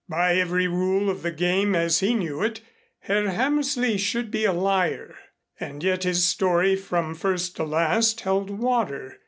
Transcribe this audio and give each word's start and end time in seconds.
By 0.09 0.35
every 0.37 0.67
rule 0.67 1.11
of 1.11 1.21
the 1.21 1.29
game 1.29 1.75
as 1.75 1.99
he 1.99 2.15
knew 2.15 2.41
it 2.41 2.59
Herr 3.01 3.29
Hammersley 3.29 3.99
should 3.99 4.31
be 4.31 4.45
a 4.45 4.51
liar. 4.51 5.13
And 5.59 5.83
yet 5.83 6.05
his 6.05 6.25
story 6.25 6.75
from 6.75 7.13
first 7.13 7.55
to 7.57 7.63
last 7.65 8.21
held 8.21 8.49
water. 8.49 9.19